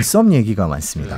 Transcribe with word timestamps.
눈썹 0.00 0.32
얘기가 0.32 0.66
많습니다. 0.66 1.14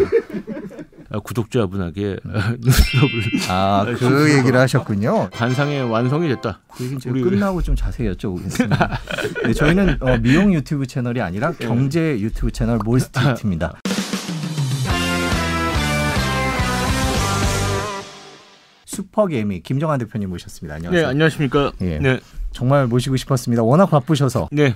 아, 1.11 1.19
구독자분에게 1.21 2.17
눈썹을 2.58 3.11
아, 3.49 3.87
그 3.97 4.37
얘기를 4.37 4.58
하셨군요. 4.58 5.31
관상의 5.31 5.89
완성이 5.89 6.29
됐다. 6.29 6.61
이제 6.80 7.10
우리... 7.10 7.22
끝나고 7.22 7.62
좀 7.62 7.76
자세히 7.76 8.10
여쭤보겠습니다. 8.10 8.98
네, 9.45 9.53
저희는 9.53 9.98
어, 10.00 10.16
미용 10.18 10.53
유튜브 10.53 10.87
채널이 10.87 11.21
아니라 11.21 11.53
경제 11.53 12.18
유튜브 12.18 12.50
채널 12.50 12.79
몰스트리트입니다. 12.79 13.79
슈퍼게미 18.86 19.60
김정환 19.60 19.98
대표님 20.00 20.28
모셨습니다. 20.28 20.74
안녕하세요. 20.74 21.02
네, 21.02 21.08
안녕하십니까. 21.08 21.72
예. 21.82 21.98
네. 21.98 22.20
정말 22.50 22.86
모시고 22.86 23.16
싶었습니다. 23.16 23.62
워낙 23.62 23.86
바쁘셔서. 23.86 24.48
네. 24.50 24.74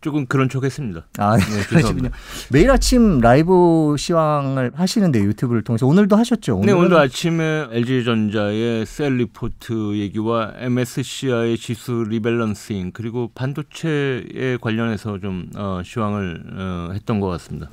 조금 0.00 0.26
그런 0.26 0.48
척했습니다. 0.48 1.06
아, 1.18 1.36
네, 1.36 1.44
그러시군요. 1.68 2.10
매일 2.50 2.70
아침 2.70 3.20
라이브 3.20 3.96
시황을 3.98 4.72
하시는데 4.74 5.20
유튜브를 5.20 5.62
통해서 5.62 5.86
오늘도 5.86 6.16
하셨죠? 6.16 6.56
오늘은... 6.56 6.66
네, 6.66 6.72
오늘도 6.72 6.98
아침에 6.98 7.66
LG전자의 7.70 8.86
sell 8.86 9.16
report 9.16 9.96
얘기와 9.98 10.52
MSCI의 10.56 11.58
지수 11.58 12.04
rebalancing 12.08 12.92
그리고 12.92 13.30
반도체에 13.34 14.58
관련해서 14.60 15.18
좀 15.18 15.48
어, 15.56 15.80
시황을 15.84 16.42
어, 16.56 16.90
했던 16.92 17.20
것 17.20 17.28
같습니다. 17.28 17.68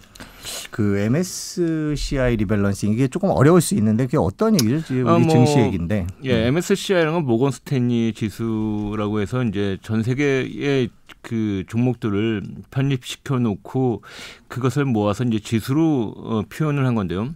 그 0.72 0.98
MSCI 0.98 2.38
rebalancing 2.38 2.94
이게 2.94 3.08
조금 3.08 3.30
어려울 3.30 3.62
수 3.62 3.76
있는데 3.76 4.06
그게 4.06 4.18
어떤 4.18 4.54
얘기죠? 4.54 4.94
우리 4.94 5.02
어, 5.02 5.20
뭐, 5.20 5.30
증시 5.30 5.60
얘기인데. 5.60 6.08
예, 6.24 6.34
네. 6.34 6.48
MSCI라는 6.48 7.14
건 7.14 7.26
모건 7.26 7.52
스탠리 7.52 8.14
지수라고 8.14 9.22
해서 9.22 9.44
이제 9.44 9.78
전 9.82 10.04
세계의 10.04 10.90
그 11.22 11.64
종목들을 11.68 12.44
편입시켜 12.72 13.40
놓고 13.40 14.04
그것을 14.48 14.86
모아서 14.86 15.24
이제 15.24 15.40
지수로 15.40 16.14
어, 16.18 16.42
표현을 16.50 16.86
한 16.86 16.96
건데요. 16.96 17.34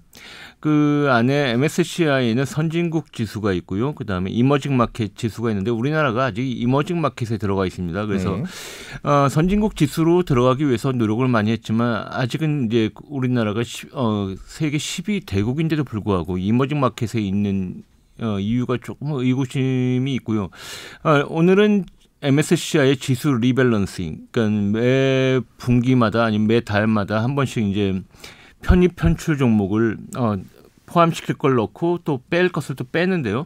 그 0.60 1.08
안에 1.10 1.52
MSCI에는 1.52 2.44
선진국 2.44 3.14
지수가 3.14 3.54
있고요. 3.54 3.94
그 3.94 4.06
다음에 4.06 4.30
이머징 4.30 4.76
마켓 4.76 5.16
지수가 5.16 5.52
있는데 5.52 5.72
우리나라가 5.72 6.26
아직 6.26 6.44
이머징 6.44 7.00
마켓에 7.00 7.38
들어가 7.38 7.66
있습니다. 7.66 8.06
그래서 8.06 8.36
네. 8.36 8.44
어, 9.10 9.30
선진국 9.30 9.78
지수로 9.78 10.24
들어가기 10.24 10.68
위해서 10.68 10.92
노력을 10.92 11.26
많이 11.28 11.52
했지만 11.52 12.06
아직은 12.10 12.68
이제 12.68 12.90
우리나라가 13.04 13.64
시, 13.64 13.88
어, 13.94 14.34
세계 14.46 14.78
10위 14.78 15.26
대국인데도 15.26 15.86
불구하고 15.86 16.38
이머징 16.38 16.82
마켓에 16.82 17.22
있는 17.22 17.84
어, 18.22 18.38
이유가 18.38 18.78
조금 18.84 19.14
의구심이 19.14 20.14
있고요. 20.16 20.50
어, 21.04 21.24
오늘은 21.30 21.86
MSCI의 22.22 22.98
지수 22.98 23.32
rebalancing, 23.32 24.28
그러니까 24.32 24.78
매 24.78 25.40
분기마다 25.58 26.26
아니면 26.26 26.48
매 26.48 26.60
달마다 26.60 27.24
한 27.24 27.34
번씩 27.36 27.64
이제 27.64 28.02
편입 28.62 28.96
편출 28.96 29.38
종목을 29.38 29.98
어, 30.18 30.36
포함시킬 30.86 31.36
걸 31.36 31.56
넣고 31.56 32.00
또 32.04 32.20
뺄 32.30 32.50
것을 32.50 32.76
또 32.76 32.84
빼는데요. 32.84 33.46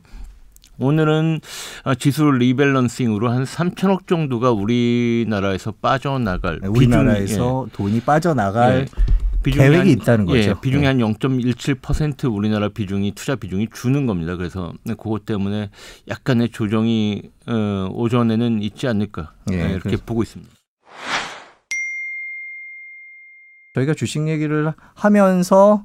오늘은 0.80 1.39
어, 1.86 1.95
지수 1.95 2.23
rebalancing으로 2.31 3.29
한 3.30 3.44
3천억 3.44 4.08
정도가 4.08 4.52
우리나라에서 4.52 5.72
빠져나갈 5.73 6.59
네, 6.61 6.67
우리나라에서 6.67 7.66
비중, 7.66 7.67
예. 7.67 7.78
돈이 7.78 8.00
빠져나갈 8.02 8.88
예. 9.45 9.52
계획이 9.52 9.75
한, 9.78 9.88
있다는 9.88 10.25
거죠. 10.25 10.39
예, 10.39 10.53
비중이 10.61 10.81
네. 10.81 10.88
한 10.88 10.97
0.17% 11.00 12.34
우리나라 12.34 12.69
비중이 12.69 13.11
투자 13.11 13.36
비중이 13.36 13.67
주는 13.73 14.06
겁니다. 14.06 14.36
그래서 14.38 14.73
그것 14.97 15.25
때문에 15.25 15.69
약간의 16.08 16.50
조정이 16.50 17.22
어, 17.45 17.89
오전에는 17.91 18.61
있지 18.64 18.88
않을까 18.88 19.34
예, 19.52 19.58
네, 19.58 19.69
이렇게 19.72 19.80
그래서. 19.89 20.03
보고 20.06 20.23
있습니다. 20.23 20.52
저희가 23.73 23.93
주식 23.93 24.27
얘기를 24.27 24.71
하면서 24.93 25.83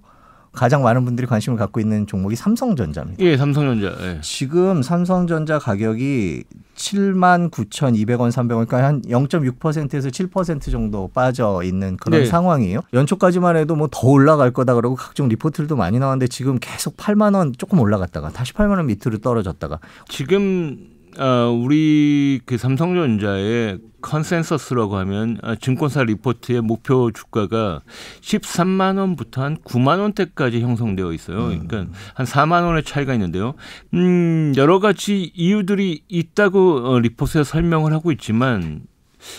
가장 0.53 0.83
많은 0.83 1.05
분들이 1.05 1.27
관심을 1.27 1.57
갖고 1.59 1.79
있는 1.79 2.07
종목이 2.07 2.35
삼성전자입니다. 2.35 3.23
예, 3.23 3.37
삼성전자. 3.37 3.97
예. 4.03 4.21
지금 4.23 4.83
삼성전자 4.83 5.59
가격이 5.59 6.45
7만 6.75 7.51
9,200원, 7.51 8.31
300원, 8.31 8.67
그러니까 8.67 8.85
한 8.85 9.03
0.6%에서 9.03 10.09
7% 10.09 10.71
정도 10.73 11.09
빠져 11.13 11.63
있는 11.63 11.97
그런 11.97 12.21
네. 12.23 12.27
상황이에요. 12.27 12.81
연초까지만 12.93 13.57
해도 13.57 13.77
뭐 13.77 13.89
더 13.91 14.09
올라갈 14.09 14.51
거다 14.53 14.75
그러고 14.75 14.97
각종 14.97 15.29
리포트들도 15.29 15.77
많이 15.77 15.99
나왔는데 15.99 16.29
지금 16.29 16.59
계속 16.61 16.97
8만 16.97 17.35
원 17.35 17.53
조금 17.57 17.79
올라갔다가 17.81 18.31
다시 18.31 18.53
8만 18.53 18.77
원 18.77 18.87
밑으로 18.87 19.19
떨어졌다가 19.19 19.79
지금 20.09 20.79
어, 21.19 21.51
우리 21.51 22.41
그 22.45 22.59
삼성전자의 22.59 23.79
컨센서스라고 24.01 24.97
하면 24.99 25.39
어, 25.43 25.55
증권사 25.57 26.05
리포트의 26.05 26.61
목표 26.61 27.11
주가가 27.11 27.81
13만 28.21 28.99
원부터 28.99 29.43
한 29.43 29.57
9만 29.59 30.01
원대까지 30.01 30.61
형성되어 30.61 31.13
있어요. 31.13 31.47
음. 31.47 31.67
그러니까 31.67 31.93
한 32.15 32.27
4만 32.27 32.65
원의 32.65 32.85
차이가 32.85 33.15
있는데요. 33.15 33.55
음, 33.95 34.53
여러 34.57 34.79
가지 34.79 35.33
이유들이 35.35 36.05
있다고 36.09 36.89
어, 36.89 36.99
리포트에 37.01 37.45
설명을 37.45 37.93
하고 37.93 38.13
있지만 38.13 38.83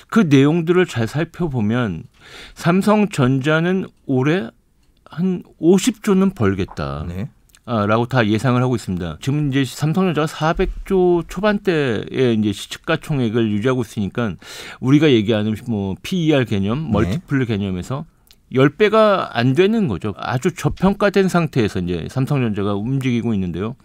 그 0.09 0.21
내용들을 0.29 0.85
잘 0.85 1.07
살펴보면 1.07 2.03
삼성전자는 2.55 3.87
올해 4.05 4.49
한 5.05 5.43
50조는 5.61 6.35
벌겠다. 6.35 7.05
네. 7.07 7.29
라고 7.69 8.07
다 8.07 8.25
예상을 8.25 8.59
하고 8.61 8.75
있습니다. 8.75 9.17
지금 9.21 9.49
이제 9.49 9.63
삼성전자가 9.63 10.25
400조 10.25 11.29
초반대의 11.29 12.35
이제 12.39 12.51
시가총액을 12.51 13.51
유지하고 13.51 13.81
있으니까 13.81 14.33
우리가 14.79 15.11
얘기하는 15.11 15.55
뭐 15.67 15.95
PER 16.01 16.45
개념, 16.45 16.85
네. 16.85 16.89
멀티플 16.91 17.45
개념에서 17.45 18.05
10배가 18.53 19.29
안 19.31 19.53
되는 19.53 19.87
거죠. 19.87 20.13
아주 20.17 20.53
저평가된 20.53 21.29
상태에서 21.29 21.79
이제 21.79 22.07
삼성전자가 22.09 22.73
움직이고 22.73 23.33
있는데요. 23.35 23.75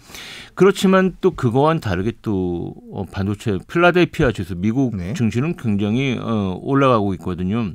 그렇지만 0.55 1.17
또 1.21 1.33
그거와는 1.33 1.81
다르게 1.81 2.13
또 2.23 2.75
어, 2.93 3.05
반도체 3.11 3.59
필라델피아 3.69 4.33
지수 4.33 4.55
미국 4.57 4.97
네. 4.97 5.13
증시는 5.15 5.57
굉장히 5.57 6.17
어, 6.19 6.59
올라가고 6.63 7.13
있거든요. 7.15 7.73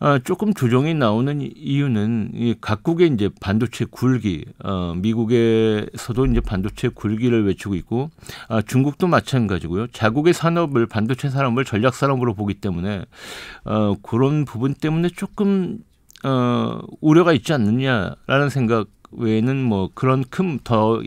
어, 0.00 0.18
조금 0.18 0.54
조정이 0.54 0.94
나오는 0.94 1.40
이유는 1.42 2.30
이 2.34 2.54
각국의 2.58 3.10
이제 3.12 3.28
반도체 3.38 3.84
굴기, 3.84 4.46
어, 4.64 4.94
미국에서도 4.96 6.26
이제 6.26 6.40
반도체 6.40 6.88
굴기를 6.88 7.46
외치고 7.46 7.74
있고, 7.74 8.10
아, 8.48 8.62
중국도 8.62 9.08
마찬가지고요. 9.08 9.88
자국의 9.88 10.32
산업을 10.32 10.86
반도체 10.86 11.28
산업을 11.28 11.66
전략 11.66 11.94
산업으로 11.94 12.32
보기 12.34 12.54
때문에 12.54 13.04
어, 13.64 13.94
그런 14.02 14.46
부분 14.46 14.72
때문에 14.72 15.08
조금 15.10 15.78
어, 16.24 16.80
우려가 17.02 17.34
있지 17.34 17.52
않느냐라는 17.52 18.48
생각 18.50 18.88
외에는 19.12 19.62
뭐 19.62 19.90
그런 19.94 20.24
큰더 20.24 21.02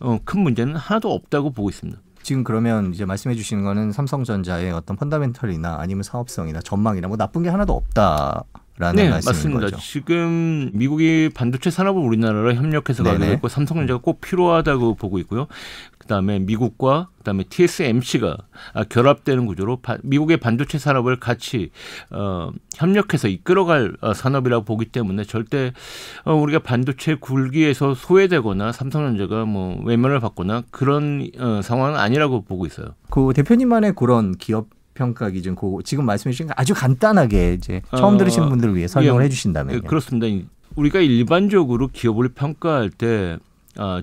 어, 0.00 0.18
큰 0.24 0.40
문제는 0.42 0.76
하나도 0.76 1.12
없다고 1.12 1.52
보고 1.52 1.70
있습니다. 1.70 1.98
지금 2.28 2.44
그러면 2.44 2.92
이제 2.92 3.06
말씀해 3.06 3.34
주시는 3.34 3.64
거는 3.64 3.90
삼성전자의 3.90 4.70
어떤 4.72 4.98
펀더멘털이나 4.98 5.78
아니면 5.80 6.02
사업성이나 6.02 6.60
전망이나 6.60 7.08
뭐 7.08 7.16
나쁜 7.16 7.42
게 7.42 7.48
하나도 7.48 7.72
없다. 7.72 8.44
라는 8.76 9.02
네, 9.02 9.10
맞습니다. 9.10 9.60
거죠. 9.60 9.76
지금 9.78 10.70
미국이 10.74 11.30
반도체 11.34 11.70
산업을 11.70 12.00
우리나라로 12.00 12.54
협력해서 12.54 13.02
가고 13.02 13.24
있고 13.24 13.48
삼성전자가 13.48 14.00
꼭 14.00 14.20
필요하다고 14.20 14.94
보고 14.96 15.18
있고요. 15.20 15.46
그다음에 16.08 16.38
미국과 16.38 17.08
그다음에 17.18 17.44
TSMC가 17.44 18.38
아, 18.72 18.84
결합되는 18.84 19.46
구조로 19.46 19.80
미국의 20.02 20.38
반도체 20.38 20.78
산업을 20.78 21.20
같이 21.20 21.70
어, 22.10 22.50
협력해서 22.74 23.28
이끌어갈 23.28 23.94
어, 24.00 24.14
산업이라고 24.14 24.64
보기 24.64 24.86
때문에 24.86 25.24
절대 25.24 25.72
어, 26.24 26.34
우리가 26.34 26.60
반도체 26.60 27.14
굴기에서 27.14 27.94
소외되거나 27.94 28.72
삼성전자가 28.72 29.44
뭐 29.44 29.80
외면을 29.84 30.18
받거나 30.20 30.62
그런 30.70 31.30
어, 31.38 31.60
상황은 31.62 31.98
아니라고 31.98 32.42
보고 32.42 32.64
있어요. 32.64 32.94
그 33.10 33.32
대표님만의 33.34 33.94
그런 33.94 34.34
기업 34.36 34.68
평가 34.94 35.30
기준 35.30 35.54
그 35.54 35.78
지금 35.84 36.06
말씀해 36.06 36.32
주신 36.32 36.46
거 36.48 36.54
아주 36.56 36.74
간단하게 36.74 37.54
이제 37.54 37.82
처음 37.96 38.14
어, 38.14 38.16
들으시는 38.16 38.48
분들을 38.48 38.74
위해 38.74 38.88
설명을 38.88 39.22
예, 39.22 39.26
해 39.26 39.28
주신다면 39.28 39.74
예, 39.76 39.80
그렇습니다. 39.80 40.26
우리가 40.74 41.00
일반적으로 41.00 41.88
기업을 41.88 42.30
평가할 42.30 42.90
때 42.90 43.38
아, 43.76 44.02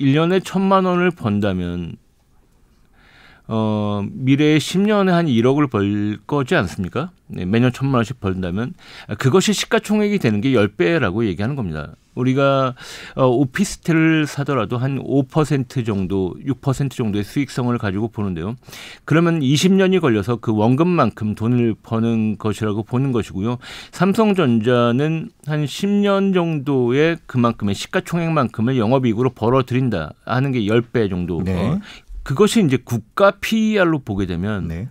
1년에 0.00 0.44
천만 0.44 0.84
원을 0.84 1.10
번다면 1.10 1.96
어, 3.48 4.04
미래에 4.12 4.58
10년에 4.58 5.08
한 5.08 5.26
1억을 5.26 5.70
벌 5.70 6.18
거지 6.26 6.54
않습니까? 6.54 7.10
네, 7.26 7.46
매년 7.46 7.72
천만 7.72 7.96
원씩 7.96 8.20
벌다면 8.20 8.74
그것이 9.18 9.52
시가총액이 9.52 10.18
되는 10.18 10.40
게 10.40 10.50
10배라고 10.50 11.24
얘기하는 11.26 11.56
겁니다. 11.56 11.94
우리가 12.14 12.74
어, 13.14 13.26
오피스텔을 13.26 14.26
사더라도 14.26 14.76
한 14.76 14.98
5% 14.98 15.86
정도, 15.86 16.34
6% 16.44 16.90
정도의 16.90 17.24
수익성을 17.24 17.76
가지고 17.78 18.08
보는데요. 18.08 18.56
그러면 19.04 19.40
20년이 19.40 20.00
걸려서 20.00 20.36
그 20.36 20.52
원금만큼 20.52 21.34
돈을 21.34 21.76
버는 21.82 22.38
것이라고 22.38 22.82
보는 22.82 23.12
것이고요. 23.12 23.58
삼성전자는 23.92 25.30
한 25.46 25.64
10년 25.64 26.34
정도의 26.34 27.18
그만큼의 27.26 27.74
시가총액만큼을 27.74 28.76
영업이익으로 28.76 29.30
벌어들인다 29.30 30.12
하는 30.24 30.52
게 30.52 30.60
10배 30.62 31.08
정도. 31.08 31.42
네. 31.44 31.78
어, 32.28 32.34
그것이 32.34 32.64
이제 32.64 32.76
국가 32.76 33.32
PER로 33.32 34.00
보게 34.00 34.26
되면 34.26 34.68
네. 34.68 34.88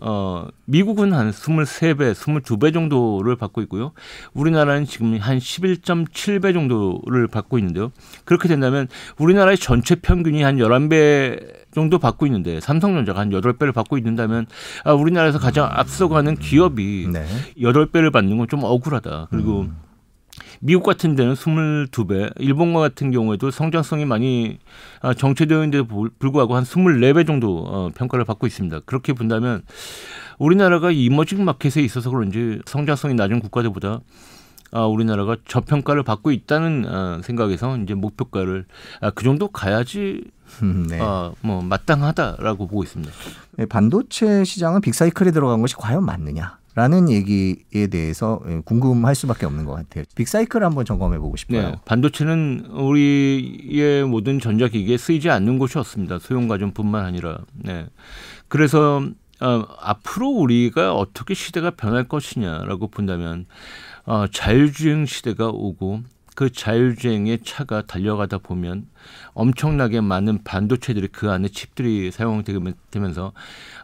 어, 0.00 0.48
미국은 0.66 1.14
한 1.14 1.30
23배, 1.30 2.12
22배 2.12 2.74
정도를 2.74 3.36
받고 3.36 3.62
있고요. 3.62 3.92
우리나라는 4.34 4.84
지금 4.84 5.16
한 5.18 5.38
11.7배 5.38 6.52
정도를 6.52 7.26
받고 7.28 7.58
있는데요. 7.58 7.90
그렇게 8.24 8.48
된다면 8.48 8.88
우리나라의 9.18 9.56
전체 9.56 9.94
평균이 9.94 10.42
한 10.42 10.56
11배 10.58 11.64
정도 11.74 11.98
받고 11.98 12.26
있는데 12.26 12.60
삼성전자가 12.60 13.20
한 13.20 13.30
8배를 13.30 13.72
받고 13.72 13.96
있는다면 13.96 14.46
아, 14.84 14.92
우리나라에서 14.92 15.38
가장 15.38 15.68
앞서가는 15.72 16.36
기업이 16.36 17.08
네. 17.10 17.24
8배를 17.58 18.12
받는 18.12 18.36
건 18.36 18.44
좀 18.46 18.62
억울하다. 18.62 19.28
그리고 19.30 19.62
음. 19.62 19.76
미국 20.66 20.84
같은 20.84 21.14
데는 21.14 21.34
22배, 21.34 22.32
일본과 22.40 22.80
같은 22.80 23.10
경우에도 23.10 23.50
성장성이 23.50 24.06
많이 24.06 24.58
아, 25.02 25.12
정체되어 25.12 25.62
있는데 25.64 25.86
불구하고 26.18 26.56
한 26.56 26.64
24배 26.64 27.26
정도 27.26 27.58
어, 27.66 27.90
평가를 27.94 28.24
받고 28.24 28.46
있습니다. 28.46 28.80
그렇게 28.86 29.12
본다면 29.12 29.60
우리나라가 30.38 30.90
이머징 30.90 31.44
마켓에 31.44 31.82
있어서 31.82 32.08
그런지 32.08 32.62
성장성이 32.64 33.12
낮은 33.12 33.40
국가들보다 33.40 34.00
아, 34.72 34.86
우리나라가 34.86 35.36
저평가를 35.46 36.02
받고 36.02 36.32
있다는 36.32 36.86
아, 36.88 37.20
생각에서 37.22 37.76
이제 37.76 37.92
목표가를 37.92 38.64
아, 39.02 39.10
그 39.10 39.22
정도 39.22 39.48
가야지 39.48 40.24
음, 40.62 40.86
네. 40.88 40.98
아, 40.98 41.32
뭐 41.42 41.60
마땅하다라고 41.60 42.68
보고 42.68 42.82
있습니다. 42.82 43.12
네, 43.58 43.66
반도체 43.66 44.44
시장은 44.44 44.80
빅사이클에 44.80 45.30
들어간 45.30 45.60
것이 45.60 45.74
과연 45.76 46.06
맞느냐? 46.06 46.56
라는 46.74 47.08
얘기에 47.08 47.86
대해서 47.86 48.40
예, 48.48 48.60
궁금할 48.64 49.14
수밖에 49.14 49.46
없는 49.46 49.64
것 49.64 49.74
같아요. 49.74 50.04
빅사이클 50.16 50.64
한번 50.64 50.84
점검해 50.84 51.18
보고 51.18 51.36
싶어요. 51.36 51.70
네, 51.70 51.76
반도체는 51.84 52.66
우리의 52.70 54.04
모든 54.04 54.40
전자기기에 54.40 54.96
쓰이지 54.96 55.30
않는 55.30 55.58
곳이 55.58 55.78
없습니다. 55.78 56.18
소형가전뿐만 56.18 57.04
아니라. 57.04 57.38
네. 57.54 57.86
그래서 58.48 59.06
어, 59.40 59.64
앞으로 59.80 60.28
우리가 60.28 60.94
어떻게 60.94 61.34
시대가 61.34 61.70
변할 61.70 62.04
것이냐라고 62.04 62.88
본다면 62.88 63.46
어, 64.04 64.26
자율주행 64.26 65.06
시대가 65.06 65.48
오고 65.48 66.02
그 66.34 66.50
자율주행의 66.50 67.40
차가 67.44 67.82
달려가다 67.82 68.38
보면 68.38 68.86
엄청나게 69.34 70.00
많은 70.00 70.42
반도체들이 70.42 71.08
그 71.08 71.30
안에 71.30 71.48
칩들이 71.48 72.10
사용되면서 72.10 73.32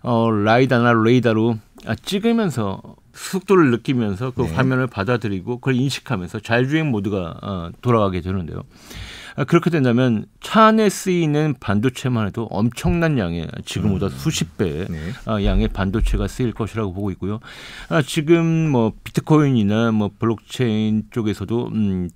어, 0.03 0.31
라이다나 0.31 0.93
레이더로 0.93 1.59
아, 1.87 1.94
찍으면서 1.94 2.97
속도를 3.15 3.71
느끼면서 3.71 4.32
그 4.32 4.43
네. 4.43 4.53
화면을 4.53 4.87
받아들이고 4.87 5.59
그걸 5.59 5.75
인식하면서 5.75 6.41
자율주행 6.41 6.91
모드가 6.91 7.38
어, 7.43 7.71
돌아가게 7.81 8.21
되는데요. 8.21 8.62
아, 9.37 9.44
그렇게 9.44 9.71
된다면 9.71 10.27
차 10.41 10.65
안에 10.65 10.88
쓰이는 10.88 11.55
반도체만 11.61 12.27
해도 12.27 12.44
엄청난 12.50 13.19
양의 13.19 13.49
지금보다 13.65 14.06
음. 14.06 14.11
수십 14.11 14.56
배의 14.59 14.87
네. 14.91 14.99
아, 15.25 15.43
양의 15.43 15.69
반도체가 15.69 16.29
쓰일 16.29 16.53
것이라고 16.53 16.93
보고 16.93 17.11
있고요. 17.12 17.41
아, 17.88 18.03
지금 18.03 18.71
뭐 18.71 18.93
비트코인이나 19.05 19.93
뭐 19.93 20.11
블록체인 20.19 21.05
쪽에서도 21.11 21.69
음, 21.69 22.11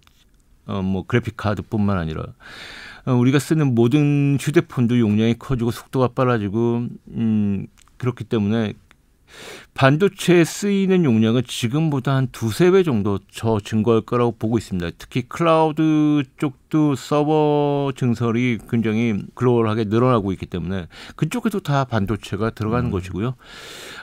어, 0.67 0.83
뭐 0.83 1.05
그래픽 1.07 1.37
카드뿐만 1.37 1.99
아니라 1.99 2.25
어, 3.07 3.13
우리가 3.13 3.39
쓰는 3.39 3.75
모든 3.75 4.37
휴대폰도 4.41 4.99
용량이 4.99 5.35
커지고 5.39 5.71
속도가 5.71 6.09
빨라지고 6.15 6.87
음, 7.09 7.67
그렇기 7.97 8.25
때문에 8.25 8.75
반도체에 9.75 10.45
쓰이는 10.45 11.05
용량은 11.05 11.43
지금보다 11.47 12.15
한 12.15 12.29
두세 12.31 12.71
배 12.71 12.83
정도 12.83 13.19
저 13.31 13.59
증가할 13.59 14.03
거라고 14.03 14.37
보고 14.39 14.57
있습니다. 14.57 14.91
특히 14.99 15.23
클라우드 15.23 16.23
쪽도 16.39 16.95
서버 16.95 17.93
증설이 17.97 18.59
굉장히 18.71 19.25
글로벌하게 19.35 19.85
늘어나고 19.85 20.33
있기 20.33 20.47
때문에 20.47 20.87
그쪽에도 21.17 21.61
다 21.61 21.85
반도체가 21.85 22.51
들어가는 22.51 22.87
음. 22.87 22.91
것이고요. 22.93 23.35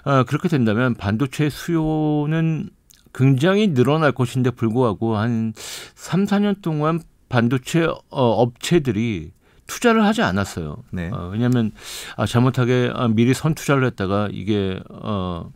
아, 0.04 0.24
그렇게 0.24 0.50
된다면 0.50 0.96
반도체 0.96 1.50
수요는 1.50 2.70
굉장히 3.14 3.74
늘어날 3.74 4.12
것인데 4.12 4.52
불구하고 4.52 5.16
한 5.16 5.54
3, 5.96 6.26
4년 6.26 6.62
동안 6.62 7.02
반도체 7.30 7.86
어, 7.86 7.96
업체들이 8.10 9.32
투자를 9.68 10.04
하지 10.04 10.22
않았어요. 10.22 10.78
네. 10.92 11.10
어, 11.12 11.30
왜냐하면 11.32 11.72
아, 12.18 12.26
잘못하게 12.26 12.92
아, 12.94 13.08
미리 13.08 13.34
선 13.34 13.56
투자를 13.56 13.86
했다가 13.86 14.30
이게 14.32 14.80
어, 14.90 15.50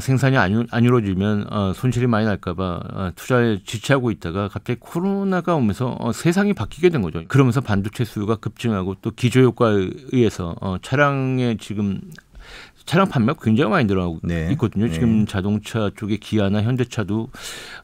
생산이 0.00 0.38
안, 0.38 0.66
안 0.70 0.84
이루어지면 0.84 1.52
어, 1.52 1.72
손실이 1.74 2.06
많이 2.06 2.24
날까봐 2.24 2.80
어, 2.92 3.12
투자에 3.14 3.62
지체하고 3.64 4.10
있다가 4.10 4.48
갑자기 4.48 4.80
코로나가 4.80 5.54
오면서 5.54 5.96
어, 6.00 6.12
세상이 6.12 6.54
바뀌게 6.54 6.88
된 6.88 7.02
거죠. 7.02 7.22
그러면서 7.28 7.60
반도체 7.60 8.04
수요가 8.04 8.36
급증하고 8.36 8.96
또 9.02 9.10
기저 9.10 9.40
효과에 9.40 9.90
의해서 10.12 10.56
어, 10.60 10.76
차량의 10.80 11.58
지금 11.58 12.00
차량 12.84 13.08
판매가 13.08 13.40
굉장히 13.42 13.70
많이 13.70 13.84
늘어나고 13.86 14.20
네. 14.22 14.48
있거든요. 14.52 14.88
지금 14.90 15.20
네. 15.20 15.24
자동차 15.26 15.90
쪽에 15.96 16.16
기아나 16.16 16.62
현대차도 16.62 17.28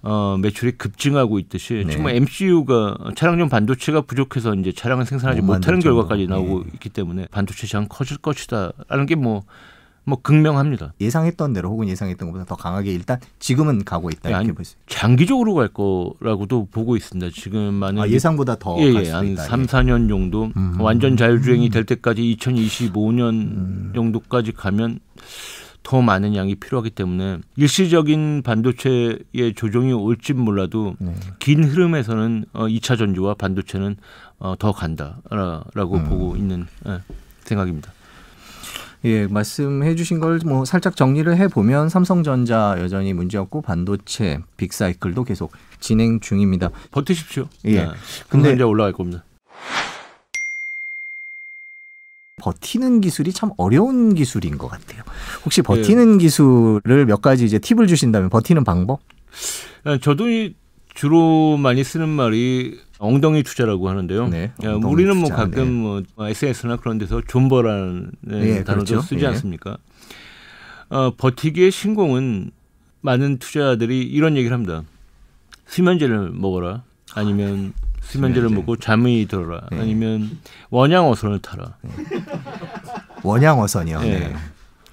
어, 0.02 0.36
매출이 0.40 0.72
급증하고 0.72 1.38
있듯이 1.38 1.84
네. 1.86 1.92
정말 1.92 2.16
MCU가 2.16 2.96
차량용 3.14 3.48
반도체가 3.48 4.02
부족해서 4.02 4.54
이제 4.54 4.72
차량을 4.72 5.06
생산하지 5.06 5.42
못하는 5.42 5.80
결과까지 5.80 6.26
나오고 6.26 6.64
네. 6.64 6.70
있기 6.74 6.88
때문에 6.88 7.26
반도체 7.30 7.66
시장 7.66 7.86
커질 7.88 8.18
것이다라는 8.18 9.06
게뭐 9.06 9.42
뭐 10.08 10.18
극명합니다. 10.22 10.94
예상했던 11.02 11.52
대로 11.52 11.68
혹은 11.70 11.86
예상했던 11.86 12.28
것보다 12.28 12.46
더 12.46 12.56
강하게 12.56 12.92
일단 12.92 13.20
지금은 13.38 13.84
가고 13.84 14.08
있다 14.08 14.30
이렇게 14.30 14.52
보시 14.52 14.74
장기적으로 14.86 15.52
갈 15.54 15.68
거라고도 15.68 16.68
보고 16.70 16.96
있습니다. 16.96 17.30
지금 17.34 17.74
많은 17.74 18.02
아, 18.02 18.08
예상보다 18.08 18.56
더갈 18.56 18.94
예, 18.94 19.04
예, 19.04 19.10
한 19.10 19.32
있다. 19.32 19.42
3, 19.42 19.66
4년 19.66 20.08
정도 20.08 20.50
음. 20.56 20.80
완전 20.80 21.18
자율주행이 21.18 21.68
될 21.68 21.84
때까지 21.84 22.36
2025년 22.40 23.30
음. 23.32 23.92
정도까지 23.94 24.52
가면 24.52 25.00
더 25.82 26.00
많은 26.00 26.34
양이 26.34 26.54
필요하기 26.54 26.90
때문에 26.90 27.38
일시적인 27.56 28.42
반도체의 28.42 29.52
조정이 29.56 29.92
올지 29.92 30.32
몰라도 30.32 30.96
네. 30.98 31.14
긴 31.38 31.64
흐름에서는 31.64 32.46
어, 32.54 32.66
2차 32.66 32.96
전지와 32.96 33.34
반도체는 33.34 33.96
어, 34.38 34.54
더 34.58 34.72
간다라고 34.72 35.96
음. 35.96 36.04
보고 36.08 36.36
있는 36.36 36.66
예, 36.86 37.00
생각입니다. 37.44 37.92
예, 39.04 39.26
말씀해 39.26 39.94
주신 39.94 40.18
걸 40.20 40.38
뭐 40.44 40.64
살짝 40.64 40.96
정리를 40.96 41.36
해 41.36 41.48
보면 41.48 41.88
삼성전자 41.88 42.76
여전히 42.78 43.12
문제 43.12 43.38
없고 43.38 43.62
반도체 43.62 44.38
빅사이클도 44.56 45.24
계속 45.24 45.52
진행 45.80 46.20
중입니다. 46.20 46.70
버티십시오. 46.90 47.48
예. 47.66 47.84
네. 47.84 47.88
근데 48.28 48.52
이제 48.52 48.62
올라갈 48.62 48.92
겁니다. 48.92 49.24
버티는 52.40 53.00
기술이 53.00 53.32
참 53.32 53.50
어려운 53.56 54.14
기술인 54.14 54.58
것 54.58 54.68
같아요. 54.68 55.02
혹시 55.44 55.60
버티는 55.60 56.18
네. 56.18 56.24
기술을 56.24 57.06
몇 57.06 57.20
가지 57.20 57.44
이제 57.44 57.58
팁을 57.58 57.88
주신다면 57.88 58.30
버티는 58.30 58.62
방법? 58.64 59.00
아, 59.84 59.98
저도 60.00 60.24
주로 60.94 61.56
많이 61.56 61.82
쓰는 61.82 62.08
말이 62.08 62.78
엉덩이 62.98 63.42
투자라고 63.42 63.88
하는데요. 63.88 64.28
네, 64.28 64.52
우리는 64.84 65.16
뭐 65.16 65.24
투자, 65.28 65.36
가끔 65.36 65.64
네. 65.64 65.70
뭐 66.16 66.28
SNS나 66.28 66.76
그런 66.76 66.98
데서 66.98 67.22
존버라는 67.26 68.10
네, 68.22 68.64
단어도 68.64 68.84
그렇죠. 68.86 69.00
쓰지 69.02 69.22
네. 69.22 69.26
않습니까? 69.28 69.76
어, 70.90 71.12
버티기의 71.16 71.70
신공은 71.70 72.50
많은 73.00 73.38
투자들이 73.38 74.02
이런 74.02 74.36
얘기를 74.36 74.52
합니다. 74.54 74.82
수면제를 75.66 76.30
먹어라. 76.32 76.82
아니면 77.14 77.72
아, 77.76 77.88
수면제를 78.00 78.48
먹고 78.48 78.76
잠이 78.76 79.26
들어라. 79.28 79.62
네. 79.70 79.80
아니면 79.80 80.38
원양어선을 80.70 81.40
타라. 81.40 81.76
네. 81.82 81.90
원양어선이요. 83.22 84.00
네. 84.00 84.34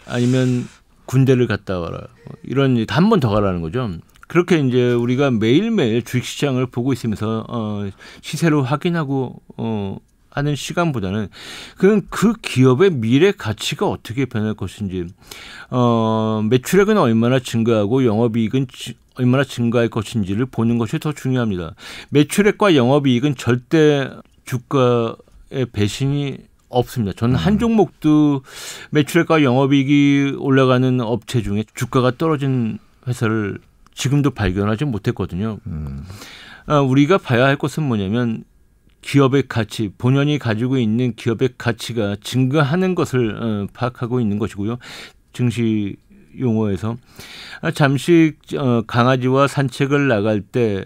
아니면 0.08 0.68
군대를 1.06 1.48
갔다 1.48 1.80
와라. 1.80 2.00
뭐 2.26 2.36
이런 2.44 2.86
한 2.90 3.10
번 3.10 3.20
더 3.20 3.30
가라는 3.30 3.62
거죠. 3.62 3.90
그렇게 4.28 4.58
이제 4.60 4.92
우리가 4.94 5.32
매일매일 5.32 6.04
주식시장을 6.04 6.68
보고 6.68 6.94
있으면서 6.94 7.46
어, 7.48 7.90
시세를 8.22 8.64
확인하고 8.64 9.42
어, 9.58 9.98
하는 10.36 10.56
시간보다는 10.56 11.30
그건 11.78 12.08
그 12.10 12.34
기업의 12.34 12.92
미래 12.92 13.32
가치가 13.32 13.88
어떻게 13.88 14.26
변할 14.26 14.54
것인지 14.54 15.08
어, 15.70 16.44
매출액은 16.50 16.98
얼마나 16.98 17.40
증가하고 17.40 18.06
영업이익은 18.06 18.68
지, 18.72 18.96
얼마나 19.16 19.46
증가할 19.46 19.90
것인지를 19.90 20.46
보는 20.48 20.78
것이 20.78 21.00
더 21.00 21.14
중요합니다. 21.14 21.74
매출액과 22.10 22.76
영업이익은 22.76 23.36
절대 23.36 24.10
주가의 24.44 25.68
배신이 25.72 26.38
없습니다. 26.68 27.14
저는 27.16 27.36
한 27.36 27.54
음. 27.54 27.60
종목도 27.60 28.42
매출액과 28.90 29.44
영업이익이 29.44 30.36
올라가는 30.38 31.00
업체 31.00 31.42
중에 31.42 31.64
주가가 31.74 32.12
떨어진 32.18 32.80
회사를 33.08 33.60
지금도 33.96 34.32
발견하지 34.32 34.86
못했거든요. 34.86 35.58
음. 35.66 36.06
아, 36.68 36.80
우리가 36.80 37.18
봐야 37.18 37.46
할 37.46 37.56
것은 37.58 37.84
뭐냐면 37.84 38.44
기업의 39.02 39.44
가치, 39.48 39.92
본연이 39.98 40.38
가지고 40.38 40.78
있는 40.78 41.16
기업의 41.16 41.50
가치가 41.58 42.16
증가하는 42.22 42.96
것을 42.96 43.36
어, 43.42 43.68
파악하고 43.74 44.20
있는 44.20 44.38
것이고요. 44.38 44.78
증시 45.32 45.96
용어에서 46.40 46.98
아, 47.62 47.72
잠시 47.72 48.36
어, 48.58 48.82
강아지와 48.86 49.48
산책을 49.48 50.08
나갈 50.08 50.42
때 50.42 50.84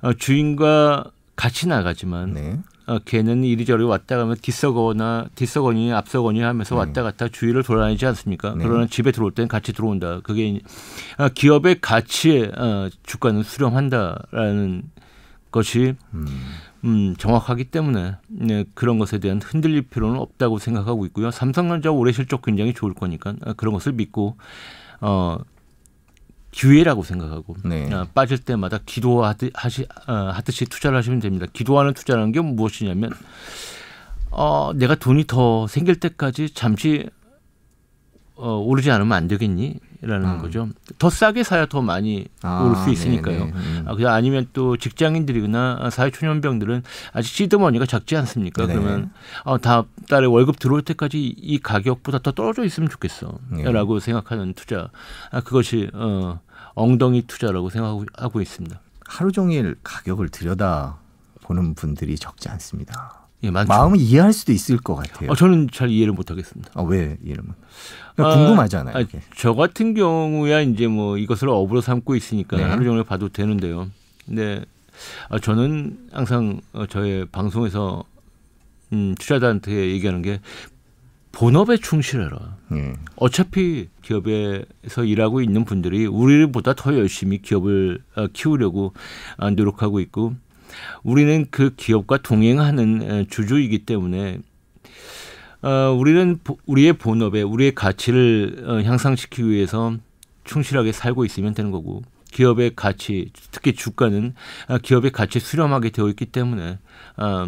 어, 0.00 0.12
주인과 0.12 1.10
같이 1.36 1.68
나가지만 1.68 2.34
네. 2.34 2.60
어, 2.88 2.98
걔는 3.04 3.44
이리저리 3.44 3.84
왔다 3.84 4.16
가면 4.16 4.36
뒷서거나 4.40 5.26
뒷서거니 5.34 5.92
앞서거니 5.92 6.40
하면서 6.40 6.74
네. 6.74 6.78
왔다 6.78 7.02
갔다 7.02 7.28
주위를 7.28 7.62
돌아다니지 7.62 8.06
않습니까? 8.06 8.54
네. 8.54 8.64
그러나 8.64 8.86
집에 8.86 9.12
들어올 9.12 9.32
때는 9.32 9.46
같이 9.46 9.74
들어온다. 9.74 10.20
그게 10.22 10.60
어, 11.18 11.28
기업의 11.28 11.80
가치에 11.82 12.50
어, 12.56 12.88
주가는 13.04 13.42
수렴한다라는 13.42 14.84
것이 15.50 15.94
음. 16.14 16.26
음, 16.84 17.14
정확하기 17.18 17.64
때문에 17.64 18.16
네, 18.28 18.64
그런 18.72 18.98
것에 18.98 19.18
대한 19.18 19.40
흔들릴 19.42 19.82
필요는 19.82 20.18
없다고 20.18 20.58
생각하고 20.58 21.04
있고요. 21.06 21.30
삼성전자 21.30 21.90
올해 21.90 22.12
실적 22.12 22.40
굉장히 22.40 22.72
좋을 22.72 22.94
거니까 22.94 23.34
어, 23.44 23.52
그런 23.52 23.74
것을 23.74 23.92
믿고 23.92 24.38
어, 25.02 25.36
기회라고 26.62 27.04
생각하고 27.04 27.54
네. 27.64 27.92
어, 27.94 28.08
빠질 28.14 28.38
때마다 28.38 28.78
기도하듯 28.84 29.52
하시, 29.54 29.86
어, 30.08 30.12
하듯이 30.12 30.64
투자를 30.64 30.98
하시면 30.98 31.20
됩니다. 31.20 31.46
기도하는 31.52 31.94
투자라는 31.94 32.32
게 32.32 32.40
무엇이냐면 32.40 33.10
어, 34.30 34.72
내가 34.74 34.96
돈이 34.96 35.24
더 35.28 35.68
생길 35.68 36.00
때까지 36.00 36.50
잠시 36.50 37.08
어, 38.34 38.56
오르지 38.56 38.90
않으면 38.90 39.12
안 39.12 39.28
되겠니? 39.28 39.76
라는 40.00 40.30
음. 40.36 40.38
거죠. 40.38 40.68
더 40.98 41.10
싸게 41.10 41.42
사야 41.42 41.66
더 41.66 41.82
많이 41.82 42.26
오를 42.44 42.76
수 42.76 42.86
네, 42.86 42.92
있으니까요. 42.92 43.46
네. 43.46 43.52
음. 43.52 43.84
아, 43.88 43.94
그냥 43.96 44.12
아니면 44.14 44.46
또 44.52 44.76
직장인들이거나 44.76 45.90
사회초년병들은 45.90 46.84
아직 47.12 47.28
시드머니가 47.34 47.84
작지 47.86 48.14
않습니까? 48.16 48.66
네. 48.66 48.74
그러면 48.74 49.10
어, 49.44 49.58
다음 49.58 49.86
달에 50.08 50.26
월급 50.26 50.60
들어올 50.60 50.82
때까지 50.82 51.18
이- 51.20 51.34
이 51.36 51.58
가격보다 51.58 52.18
더 52.20 52.30
떨어져 52.30 52.64
있으면 52.64 52.88
좋겠어. 52.88 53.38
네. 53.50 53.64
라고 53.72 53.98
생각하는 53.98 54.54
투자. 54.54 54.88
아, 55.32 55.40
그것이 55.40 55.90
어, 55.94 56.38
엉덩이 56.78 57.22
투자라고 57.22 57.70
생각하고 57.70 58.04
하고 58.16 58.40
있습니다. 58.40 58.80
하루 59.04 59.32
종일 59.32 59.76
가격을 59.82 60.28
들여다 60.28 60.98
보는 61.42 61.74
분들이 61.74 62.16
적지 62.16 62.48
않습니다. 62.50 63.26
예. 63.42 63.50
마음은 63.50 63.98
이해할 63.98 64.32
수도 64.32 64.52
있을 64.52 64.78
것 64.78 64.96
같아요. 64.96 65.30
어, 65.30 65.34
저는 65.34 65.68
잘 65.72 65.90
이해를 65.90 66.12
못 66.12 66.30
하겠습니다. 66.30 66.70
아, 66.74 66.82
왜 66.82 67.16
이러면? 67.22 67.54
아, 68.16 68.34
궁금하잖아요. 68.34 68.96
아. 68.96 69.04
저 69.36 69.54
같은 69.54 69.94
경우야 69.94 70.60
이제 70.60 70.88
뭐 70.88 71.18
이것을 71.18 71.48
업으로 71.48 71.80
삼고 71.80 72.16
있으니까 72.16 72.56
네. 72.56 72.64
하루 72.64 72.84
종일 72.84 73.04
봐도 73.04 73.28
되는데요. 73.28 73.88
근데 74.26 74.64
아, 75.28 75.38
저는 75.38 76.08
항상 76.12 76.60
어, 76.72 76.86
저의 76.86 77.26
방송에서 77.26 78.04
음, 78.92 79.14
투자자한테 79.18 79.90
얘기하는 79.90 80.22
게 80.22 80.40
본업에 81.38 81.76
충실해라. 81.76 82.56
예. 82.72 82.94
어차피 83.14 83.88
기업에서 84.02 85.04
일하고 85.04 85.40
있는 85.40 85.64
분들이 85.64 86.04
우리보다 86.04 86.74
더 86.74 86.92
열심히 86.98 87.40
기업을 87.40 88.02
어, 88.16 88.26
키우려고 88.32 88.92
어, 89.36 89.50
노력하고 89.50 90.00
있고 90.00 90.34
우리는 91.04 91.46
그 91.52 91.76
기업과 91.76 92.18
동행하는 92.18 93.02
에, 93.02 93.26
주주이기 93.30 93.86
때문에 93.86 94.40
어, 95.62 95.96
우리는 95.96 96.40
보- 96.42 96.58
우리의 96.66 96.94
본업에 96.94 97.42
우리의 97.42 97.72
가치를 97.72 98.64
어, 98.66 98.82
향상시키기 98.82 99.48
위해서 99.48 99.96
충실하게 100.42 100.90
살고 100.90 101.24
있으면 101.24 101.54
되는 101.54 101.70
거고 101.70 102.02
기업의 102.32 102.72
가치 102.74 103.30
특히 103.52 103.74
주가는 103.74 104.34
아, 104.66 104.78
기업의 104.78 105.12
가치 105.12 105.38
수렴하게 105.38 105.90
되어 105.90 106.08
있기 106.08 106.26
때문에 106.26 106.80
어, 107.16 107.46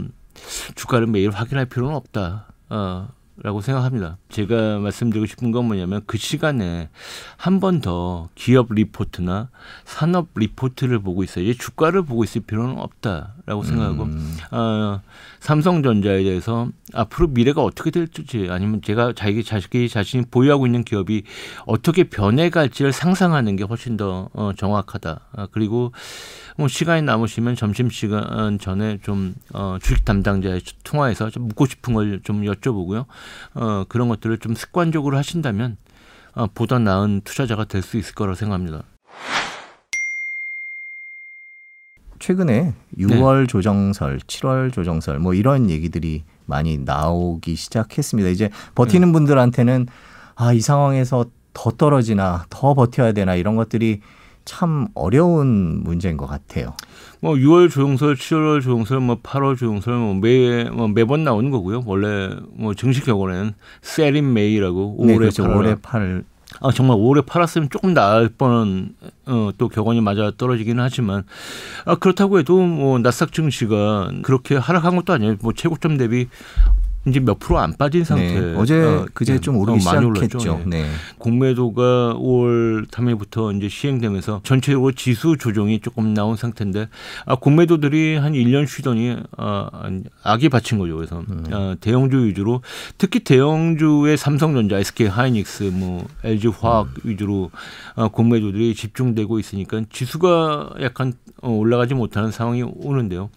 주가를 0.77 1.09
매일 1.09 1.31
확인할 1.31 1.67
필요는 1.67 1.93
없다. 1.97 2.53
어, 2.69 3.09
라고 3.43 3.63
생각합니다. 3.63 4.19
제가 4.29 4.79
말씀드리고 4.81 5.25
싶은 5.27 5.51
건 5.51 5.65
뭐냐면 5.65 6.03
그 6.07 6.19
시간에 6.19 6.91
한 7.37 7.59
번 7.61 7.81
더 7.81 8.29
기업 8.35 8.73
리포트나 8.75 9.49
산업 9.87 10.29
리포트를 10.35 10.99
보고 10.99 11.25
있어야지 11.25 11.57
주가를 11.57 12.03
보고 12.03 12.23
있을 12.25 12.43
필요는 12.43 12.79
없다라고 12.79 13.63
생각하고 13.65 14.03
음, 14.03 14.37
어, 14.51 15.01
삼성전자에 15.41 16.23
대해서 16.25 16.69
앞으로 16.93 17.29
미래가 17.29 17.63
어떻게 17.63 17.91
될지 17.91 18.49
아니면 18.51 18.83
제가 18.83 19.15
자기 19.17 19.43
자식이 19.43 19.89
자신이 19.89 20.25
보유하고 20.31 20.67
있는 20.67 20.85
기업이 20.85 21.23
어떻게 21.65 22.05
변해갈지를 22.05 22.93
상상하는 22.93 23.57
게 23.57 23.65
훨씬 23.65 23.97
더 23.97 24.29
어, 24.35 24.51
정확하다. 24.55 25.21
아, 25.33 25.49
그리고 25.51 25.93
뭐 26.59 26.69
시간이 26.69 27.03
남으시면 27.03 27.57
점심 27.57 27.89
시간 27.89 28.59
전에 28.59 28.99
좀 29.03 29.35
어, 29.55 29.79
주식 29.81 30.05
담당자의 30.05 30.61
통화해서 30.85 31.31
좀 31.31 31.49
묻고 31.49 31.65
싶은 31.67 31.95
걸 31.95 32.21
좀 32.23 32.43
여쭤보고요. 32.43 33.07
어, 33.55 33.85
그런 33.89 34.09
것들을 34.09 34.39
좀 34.39 34.55
습관적으로 34.55 35.17
하신다면 35.17 35.77
어, 36.35 36.47
보다 36.55 36.79
나은 36.79 37.23
투자자가 37.25 37.65
될 37.65 37.83
수 37.83 37.97
있을 37.97 38.15
거라고 38.15 38.35
생각합니다. 38.37 38.85
최근에 42.19 42.75
네. 42.91 43.07
6월 43.07 43.49
조정설, 43.49 44.19
7월 44.19 44.73
조정설 44.73 45.19
뭐 45.19 45.33
이런 45.33 45.71
얘기들이 45.71 46.25
많이 46.45 46.77
나오기 46.79 47.57
시작했습니다. 47.57 48.29
이제 48.29 48.51
버티는 48.75 49.09
네. 49.09 49.13
분들한테는 49.13 49.87
아, 50.37 50.53
이 50.53 50.61
상황에서 50.61 51.25
더 51.53 51.71
떨어지나 51.71 52.45
더 52.51 52.75
버텨야 52.75 53.13
되나 53.13 53.35
이런 53.35 53.57
것들이 53.57 54.01
참 54.45 54.89
어려운 54.95 55.83
문제인 55.85 56.17
것 56.17 56.27
같아요. 56.27 56.75
뭐 57.21 57.35
6월 57.35 57.71
조용설, 57.71 58.17
7월 58.17 58.63
조용설, 58.63 59.01
뭐 59.01 59.19
8월 59.23 59.57
조용설 59.59 59.95
뭐 59.95 60.15
매 60.15 60.65
뭐 60.71 60.89
매번 60.89 61.25
나오는 61.25 61.51
거고요. 61.51 61.83
원래 61.87 62.31
뭐 62.53 62.75
정식 62.75 63.05
격언에는 63.05 63.53
셀인 63.83 64.33
메이라고 64.33 64.97
5월에 64.99 65.07
네, 65.07 65.17
그렇죠. 65.17 65.43
팔아라. 65.45 65.59
올해 65.59 65.75
팔아 65.81 66.23
정말 66.75 66.97
5월에 66.97 67.25
팔았으면 67.27 67.69
조금 67.71 67.95
나을 67.95 68.29
뻔한 68.29 68.95
어, 69.27 69.51
또 69.57 69.69
격언이 69.69 70.01
맞아 70.01 70.33
떨어지기는 70.37 70.83
하지만 70.83 71.23
아 71.85 71.95
그렇다고 71.95 72.39
해도 72.39 72.59
뭐 72.61 72.99
나스닥 72.99 73.33
증시가 73.33 74.11
그렇게 74.23 74.57
하락한 74.57 74.97
것도 74.97 75.13
아니에요. 75.13 75.37
뭐 75.43 75.53
최고점 75.53 75.97
대비 75.99 76.27
이제 77.07 77.19
몇 77.19 77.39
프로 77.39 77.59
안 77.59 77.75
빠진 77.77 78.05
상태. 78.05 78.41
네, 78.41 78.55
어제 78.57 78.83
어, 78.83 79.07
그제 79.15 79.35
네, 79.35 79.41
좀 79.41 79.57
어, 79.57 79.59
오르기 79.61 79.85
많이 79.85 80.05
올랐죠. 80.05 80.39
시작했죠. 80.39 80.69
네. 80.69 80.83
네. 80.83 80.91
공매도가 81.19 82.15
5월 82.15 82.87
3일부터 82.89 83.57
이제 83.57 83.69
시행되면서 83.69 84.43
전체적으로 84.45 84.93
지수 84.93 85.37
조정이 85.39 85.81
조금 85.81 86.13
나온 86.13 86.37
상태인데 86.37 86.89
아, 87.25 87.37
공매도들이 87.37 88.17
한 88.17 88.35
1년 88.35 88.67
쉬더니 88.67 89.17
아, 89.39 89.71
악이 90.23 90.51
받친 90.51 90.79
거죠. 90.79 90.97
그래서 90.97 91.23
아, 91.53 91.77
대형주 91.81 92.27
위주로 92.27 92.61
특히 92.99 93.21
대형주의 93.21 94.17
삼성전자, 94.19 94.79
SK 94.79 95.07
하이닉스, 95.07 95.63
뭐 95.73 96.07
LG 96.23 96.49
화학 96.49 96.89
위주로 97.05 97.51
아, 97.95 98.09
공매도들이 98.09 98.75
집중되고 98.75 99.39
있으니까 99.39 99.83
지수가 99.91 100.75
약간 100.83 101.15
어, 101.41 101.51
올라가지 101.51 101.95
못하는 101.95 102.31
상황이 102.31 102.63
오는데요. 102.63 103.31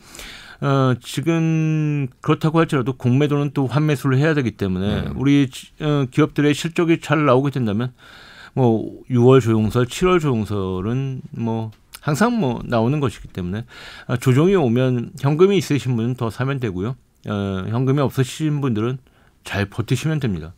어, 0.62 0.94
지금 1.02 2.08
그렇다고 2.22 2.60
할지라도 2.60 2.94
공매도는 2.94 3.52
또 3.54 3.68
환매수를 3.68 4.18
해야 4.18 4.34
되기 4.34 4.52
때문에 4.52 5.02
네. 5.04 5.10
우리 5.16 5.50
지- 5.50 5.72
어, 5.82 6.06
기업들의 6.10 6.54
실적이 6.54 7.00
잘 7.02 7.26
나오게 7.26 7.52
된다면 7.52 7.94
뭐 8.54 9.02
6월 9.10 9.42
조용설, 9.42 9.86
7월 9.88 10.20
조용설은 10.22 11.22
뭐 11.32 11.72
항상 12.02 12.40
뭐 12.40 12.62
나오는 12.66 13.00
것이기 13.00 13.30
때문에 13.30 13.66
아, 14.08 14.18
조정이 14.18 14.56
오면 14.56 15.14
현금이 15.20 15.58
있으신 15.58 15.96
분은 15.96 16.16
더 16.16 16.30
사면 16.30 16.60
되고요. 16.60 16.96
어, 17.30 17.64
현금이 17.68 18.00
없으신 18.02 18.62
분들은 18.62 18.98
잘 19.44 19.66
버티시면 19.66 20.20
됩니다. 20.20 20.54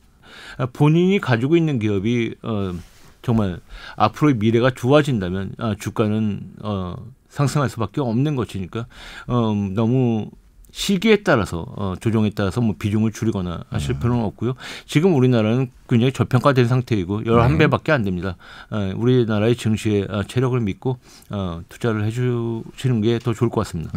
아, 0.58 0.66
본인이 0.66 1.20
가지고 1.20 1.56
있는 1.56 1.80
기업이 1.80 2.36
어, 2.44 2.74
정말 3.22 3.60
앞으로의 3.96 4.36
미래가 4.36 4.72
좋아진다면 4.72 5.54
아, 5.58 5.76
주가는 5.80 6.42
어, 6.62 6.96
상승할 7.36 7.70
수밖에 7.70 8.00
없는 8.02 8.36
것이니까 8.38 8.88
어, 9.28 9.54
너무 9.74 10.30
시기에 10.72 11.18
따라서 11.24 11.66
어, 11.76 11.94
조정에 12.00 12.32
따라서 12.36 12.60
뭐 12.62 12.76
비중을 12.78 13.12
줄이거나 13.12 13.64
하실 13.70 13.98
필요는 14.00 14.24
없고요. 14.24 14.54
지금 14.86 15.16
우리나라는 15.16 15.70
굉장히 15.88 16.12
저평가된 16.12 16.68
상태이고 16.68 17.22
11배밖에 17.24 17.90
안 17.92 18.04
됩니다. 18.04 18.36
어, 18.72 18.92
우리나라의 18.96 19.56
증시의 19.56 20.08
어, 20.10 20.24
체력을 20.24 20.60
믿고 20.60 20.98
어, 21.30 21.62
투자를 21.70 22.04
해 22.06 22.12
주시는 22.12 23.02
게 23.02 23.20
더 23.20 23.34
좋을 23.34 23.50
것 23.50 23.62
같습니다. 23.66 23.92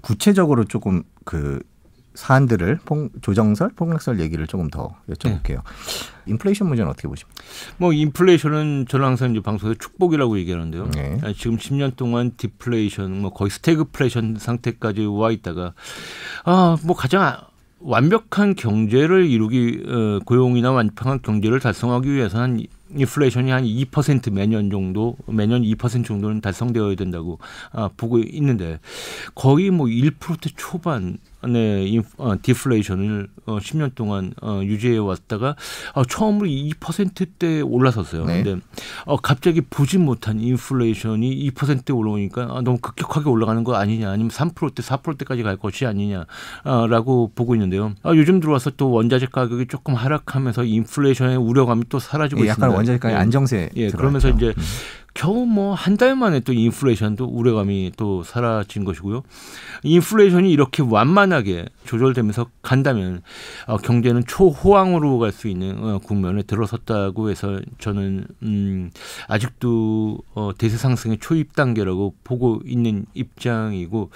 구체적으로 0.00 0.64
조금 0.64 1.02
그 1.24 1.60
사안들을 2.18 2.80
폭, 2.84 3.12
조정설, 3.22 3.70
폭락설 3.76 4.18
얘기를 4.18 4.48
조금 4.48 4.68
더 4.70 4.96
여쭤볼게요. 5.08 5.54
네. 5.54 5.62
인플레이션 6.26 6.66
문제는 6.66 6.90
어떻게 6.90 7.06
보십니까? 7.06 7.40
뭐 7.76 7.92
인플레이션은 7.92 8.86
저는 8.88 9.06
항상 9.06 9.30
이제 9.30 9.40
방송에서 9.40 9.78
축복이라고 9.78 10.36
얘기하는데요. 10.40 10.90
네. 10.90 11.18
아, 11.22 11.32
지금 11.32 11.58
10년 11.58 11.94
동안 11.94 12.32
디플레이션, 12.36 13.20
뭐 13.20 13.32
거의 13.32 13.50
스태그플레이션 13.50 14.36
상태까지 14.36 15.04
와 15.06 15.30
있다가 15.30 15.74
아뭐 16.44 16.94
가장 16.96 17.22
아- 17.22 17.46
완벽한 17.80 18.56
경제를 18.56 19.26
이루기 19.26 19.80
어, 19.86 20.18
고용이나 20.24 20.72
완벽한 20.72 21.22
경제를 21.22 21.60
달성하기 21.60 22.12
위해서는 22.12 22.42
한 22.42 22.66
인플레이션이 22.94 23.50
한 23.50 23.64
2% 23.64 24.32
매년 24.32 24.70
정도 24.70 25.16
매년 25.26 25.62
2% 25.62 26.04
정도는 26.04 26.40
달성되어야 26.40 26.94
된다고 26.96 27.38
아, 27.72 27.90
보고 27.96 28.18
있는데 28.18 28.78
거의 29.34 29.70
뭐 29.70 29.86
1%대 29.86 30.50
초반 30.56 31.18
네, 31.46 31.84
인, 31.84 32.02
어, 32.16 32.34
디플레이션을 32.42 33.28
어, 33.46 33.58
10년 33.58 33.94
동안 33.94 34.32
어, 34.42 34.60
유지해 34.64 34.98
왔다가 34.98 35.54
어, 35.94 36.04
처음으로 36.04 36.48
2%대 36.48 37.60
올라섰어요. 37.60 38.24
네. 38.24 38.42
근데 38.42 38.60
어, 39.04 39.16
갑자기 39.18 39.60
보지 39.60 39.98
못한 39.98 40.40
인플레이션이 40.40 41.50
2%대 41.50 41.92
올라오니까 41.92 42.42
아, 42.50 42.60
너무 42.62 42.78
급격하게 42.78 43.28
올라가는 43.28 43.62
거 43.62 43.76
아니냐, 43.76 44.10
아니면 44.10 44.30
3%대, 44.30 44.82
4%대까지 44.82 45.44
갈 45.44 45.56
것이 45.56 45.86
아니냐라고 45.86 47.30
보고 47.34 47.54
있는데요. 47.54 47.94
아, 48.02 48.14
요즘 48.16 48.40
들어와서 48.40 48.70
또 48.70 48.90
원자재 48.90 49.26
가격이 49.30 49.66
조금 49.68 49.94
하락하면서 49.94 50.64
인플레이션의 50.64 51.36
우려감이 51.36 51.84
또 51.88 52.00
사라지고 52.00 52.40
예, 52.42 52.46
있습니다. 52.46 52.66
원자재 52.78 52.98
가격 52.98 53.16
예. 53.16 53.20
안정세. 53.20 53.70
예, 53.76 53.90
그러면서 53.90 54.28
이제 54.28 54.54
음. 54.56 54.62
겨우 55.18 55.46
뭐 55.46 55.74
한 55.74 55.96
달 55.96 56.14
만에 56.14 56.38
또 56.40 56.52
인플레이션도 56.52 57.24
우려감이 57.24 57.90
또 57.96 58.22
사라진 58.22 58.84
것이고요. 58.84 59.24
인플레이션이 59.82 60.48
이렇게 60.52 60.80
완만하게 60.84 61.66
조절되면서 61.84 62.46
간다면 62.62 63.22
어, 63.66 63.78
경제는 63.78 64.22
초호황으로 64.28 65.18
갈 65.18 65.32
수 65.32 65.48
있는 65.48 65.76
어, 65.82 65.98
국면에 65.98 66.42
들어섰다고 66.44 67.30
해서 67.30 67.60
저는 67.80 68.26
음, 68.44 68.90
아직도 69.26 70.18
어, 70.34 70.52
대세 70.56 70.76
상승의 70.76 71.18
초입 71.20 71.56
단계라고 71.56 72.14
보고 72.22 72.60
있는 72.64 73.04
입장이고 73.14 74.10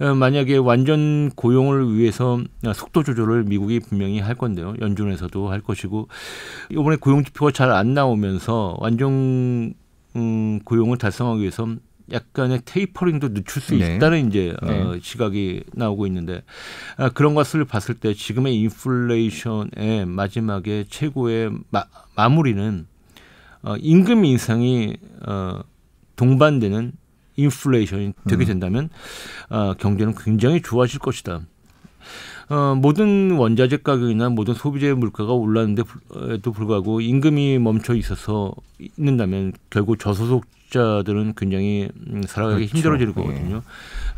어, 0.00 0.14
만약에 0.14 0.56
완전 0.56 1.30
고용을 1.36 1.94
위해서 1.96 2.40
속도 2.74 3.04
조절을 3.04 3.44
미국이 3.44 3.78
분명히 3.78 4.18
할 4.18 4.34
건데요. 4.34 4.74
연준에서도 4.80 5.48
할 5.50 5.60
것이고 5.60 6.08
이번에 6.70 6.96
고용 6.96 7.22
지표가 7.22 7.52
잘 7.52 7.70
안 7.70 7.94
나오면서 7.94 8.76
완전 8.80 9.74
음, 10.18 10.60
고용을 10.64 10.98
달성하기 10.98 11.40
위해서 11.40 11.66
약간의 12.10 12.62
테이퍼링도 12.64 13.34
늦출 13.34 13.60
수 13.60 13.76
네. 13.76 13.96
있다는 13.96 14.28
이제 14.28 14.54
어, 14.62 14.66
네. 14.66 14.80
어, 14.80 14.98
시각이 15.00 15.64
나오고 15.74 16.06
있는데 16.06 16.42
아, 16.96 17.10
그런 17.10 17.34
것을 17.34 17.64
봤을 17.64 17.94
때 17.94 18.14
지금의 18.14 18.58
인플레이션의 18.60 20.06
마지막에 20.06 20.84
최고의 20.88 21.50
마, 21.70 21.84
마무리는 22.16 22.86
어, 23.62 23.76
임금 23.76 24.24
인상이 24.24 24.96
어, 25.26 25.60
동반되는 26.16 26.92
인플레이션이 27.36 28.14
되게 28.28 28.44
음. 28.44 28.46
된다면 28.46 28.88
음. 29.50 29.54
어, 29.54 29.74
경제는 29.74 30.14
굉장히 30.16 30.62
좋아질 30.62 30.98
것이다. 31.00 31.42
어, 32.50 32.74
모든 32.74 33.32
원자재 33.32 33.78
가격이나 33.78 34.30
모든 34.30 34.54
소비재 34.54 34.94
물가가 34.94 35.32
올랐는데도 35.32 36.52
불구하고 36.52 37.00
임금이 37.00 37.58
멈춰 37.58 37.94
있어서 37.94 38.54
있는다면 38.96 39.52
결국 39.68 39.98
저소득자들은 39.98 41.34
굉장히 41.36 41.88
음, 42.06 42.22
살아가기 42.26 42.66
그렇죠. 42.66 42.76
힘들어질 42.76 43.12
거거든요. 43.12 43.62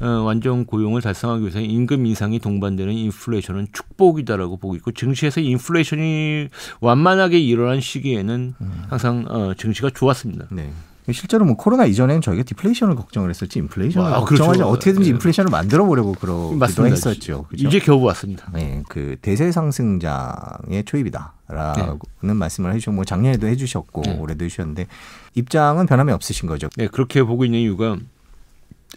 예. 0.03 0.05
어, 0.05 0.23
완전 0.23 0.65
고용을 0.65 1.03
달성하기 1.03 1.43
위해서 1.43 1.61
임금 1.61 2.07
인상이 2.07 2.39
동반되는 2.39 2.93
인플레이션은 2.93 3.69
축복이다라고 3.73 4.59
보고 4.59 4.77
있고 4.77 4.93
증시에서 4.93 5.41
인플레이션이 5.41 6.49
완만하게 6.81 7.41
일어난 7.41 7.81
시기에는 7.81 8.55
음. 8.61 8.83
항상 8.89 9.25
어, 9.29 9.55
증시가 9.55 9.91
좋았습니다. 9.91 10.47
네. 10.51 10.71
실제로 11.13 11.45
뭐 11.45 11.57
코로나 11.57 11.87
이전에는 11.87 12.21
저희가 12.21 12.43
디플레이션을 12.45 12.95
걱정을 12.95 13.31
했었지 13.31 13.59
인플레이션을 13.59 14.13
아, 14.13 14.21
걱정하지 14.21 14.59
그렇죠. 14.59 14.73
어떻게든지 14.73 15.09
네. 15.09 15.15
인플레이션을 15.15 15.51
만들어 15.51 15.85
보려고 15.85 16.13
그러기도 16.13 16.87
했었죠. 16.87 17.45
그렇죠? 17.45 17.69
이제 17.69 17.79
겨우 17.81 18.03
왔습니다. 18.03 18.51
네, 18.53 18.83
그 18.89 19.17
대세 19.21 19.51
상승장의 19.51 20.85
초입이다라는 20.85 21.99
네. 22.23 22.33
말씀을 22.35 22.73
해주셨고 22.75 22.95
뭐 22.95 23.05
작년에도 23.05 23.47
해주셨고 23.47 24.03
네. 24.03 24.19
올해도 24.19 24.45
해주셨는데 24.45 24.87
입장은 25.35 25.87
변함이 25.87 26.13
없으신 26.13 26.49
거죠. 26.49 26.69
네, 26.77 26.87
그렇게 26.87 27.23
보고 27.23 27.45
있는 27.45 27.61
이유가 27.61 27.97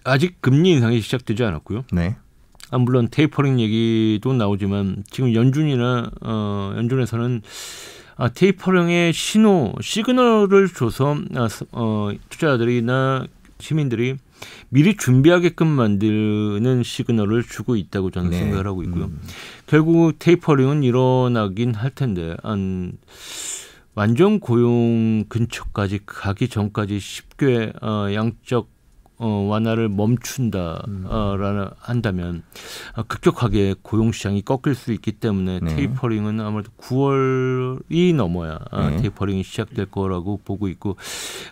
아직 0.04 0.42
금리 0.42 0.72
인상이 0.72 1.02
시작되지 1.02 1.44
않았고요. 1.44 1.86
네. 1.94 2.16
아, 2.72 2.78
물론 2.80 3.08
테이퍼링 3.10 3.60
얘기도 3.60 4.34
나오지만 4.34 5.04
지금 5.10 5.34
연준이나 5.34 6.10
어, 6.22 6.74
연준에서는 6.76 7.42
아, 8.16 8.30
테이퍼링의 8.30 9.14
신호 9.14 9.74
시그널을 9.82 10.70
줘서 10.70 11.18
아, 11.36 11.48
어, 11.72 12.12
투자자들이나 12.30 13.28
시민들이 13.60 14.16
미리 14.70 14.98
준비하게끔 14.98 15.68
만드는 15.68 16.84
시그널을 16.84 17.44
주고 17.44 17.76
있다고 17.76 18.12
저는 18.12 18.32
네. 18.32 18.40
생각을 18.40 18.68
하고 18.68 18.84
있고요. 18.84 19.06
음. 19.06 19.22
결국 19.68 20.14
테이퍼링은 20.20 20.84
일어나긴 20.84 21.74
할 21.74 21.92
텐데 21.92 22.36
한 22.44 22.94
완전 23.96 24.40
고용 24.40 25.26
근처까지 25.30 26.00
가기 26.06 26.50
전까지 26.50 27.00
쉽게 27.00 27.74
어, 27.82 28.08
양적 28.14 28.73
어, 29.24 29.48
완화를 29.48 29.88
멈춘다라는 29.88 30.84
음. 30.98 31.70
한다면 31.80 32.44
어, 32.94 33.04
급격하게 33.04 33.76
고용 33.82 34.12
시장이 34.12 34.42
꺾일 34.42 34.76
수 34.76 34.92
있기 34.92 35.14
때문에 35.14 35.62
네. 35.62 35.76
테이퍼링은 35.76 36.42
아무래도 36.42 36.70
9월이 36.78 38.14
넘어야 38.16 38.60
어, 38.70 38.90
네. 38.90 38.98
테이퍼링이 38.98 39.44
시작될 39.44 39.86
거라고 39.86 40.42
보고 40.44 40.68
있고 40.68 40.98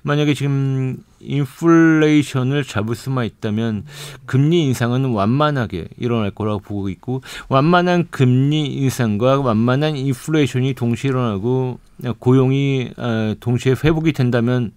만약에 0.04 0.34
지금 0.34 0.98
인플레이션을 1.22 2.66
잡을 2.66 2.94
수만 2.96 3.26
있다면 3.26 3.86
금리 4.26 4.64
인상은 4.66 5.06
완만하게 5.06 5.88
일어날 5.98 6.32
거라고 6.32 6.60
보고 6.60 6.90
있고 6.90 7.22
완만한 7.48 8.08
금리 8.12 8.66
인상과 8.66 9.40
완만한 9.40 9.96
인플레이션이 9.96 10.74
동시에 10.74 11.10
일어나고 11.12 11.80
고용이 12.20 12.92
어, 12.98 13.34
동시에 13.40 13.76
회복이 13.82 14.12
된다면 14.12 14.74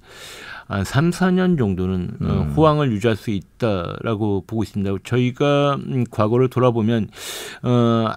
한 0.67 0.85
3, 0.85 1.11
4년 1.11 1.59
정도는 1.59 2.17
어, 2.23 2.25
음. 2.25 2.53
호황을 2.57 2.91
유지할 2.93 3.17
수 3.17 3.31
있다라고 3.31 4.45
보고 4.47 4.63
있습니다. 4.63 4.91
저희가 5.05 5.77
음, 5.87 6.05
과거를 6.11 6.49
돌아보면 6.49 7.09
어 7.63 8.09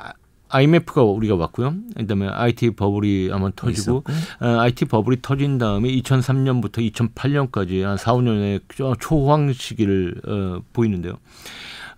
IMF가 0.49 1.03
우리가 1.03 1.35
왔고요. 1.35 1.75
그다음에 1.97 2.27
IT 2.27 2.71
버블이 2.71 3.29
한번 3.29 3.51
터지고 3.55 4.03
어, 4.39 4.47
IT 4.59 4.85
버블이 4.85 5.17
터진 5.21 5.57
다음에 5.57 5.89
2003년부터 5.89 6.89
2008년까지 6.91 7.81
한 7.81 7.97
4, 7.97 8.13
5년의 8.13 8.61
초호황 8.99 9.51
시기를 9.53 10.21
어, 10.25 10.61
보이는데요. 10.73 11.17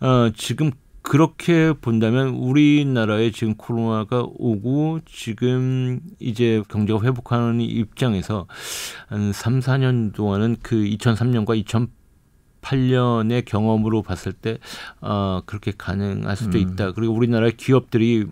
어, 0.02 0.32
지금 0.36 0.72
그렇게 1.02 1.74
본다면 1.74 2.30
우리나라에 2.30 3.32
지금 3.32 3.56
코로나가 3.56 4.24
오고 4.26 5.00
지금 5.06 6.02
이제 6.20 6.62
경제가 6.70 7.02
회복하는 7.02 7.62
입장에서 7.62 8.48
한 9.08 9.32
3, 9.32 9.60
4년 9.60 10.14
동안은 10.14 10.58
그 10.62 10.76
2003년과 10.76 11.90
2008년의 12.62 13.46
경험으로 13.46 14.02
봤을 14.04 14.34
때 14.34 14.58
어, 15.02 15.42
그렇게 15.46 15.72
가능할 15.78 16.36
수도 16.36 16.58
음. 16.58 16.64
있다. 16.74 16.92
그리고 16.92 17.14
우리나라의 17.14 17.58
기업들이 17.58 18.28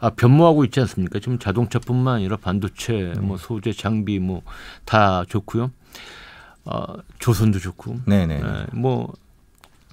아, 0.00 0.10
변모하고 0.10 0.64
있지 0.64 0.78
않습니까? 0.80 1.18
지금 1.18 1.40
자동차뿐만 1.40 2.16
아니라 2.16 2.36
반도체, 2.36 3.14
음. 3.18 3.26
뭐 3.26 3.36
소재, 3.36 3.72
장비 3.72 4.18
뭐 4.20 4.42
다 4.84 5.24
좋고요. 5.24 5.72
어, 6.64 6.84
조선도 7.18 7.58
좋고. 7.58 8.00
네네. 8.06 8.40
네, 8.40 8.66
뭐 8.72 9.12